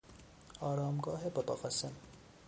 [0.59, 1.91] آرامگاه باباقاسم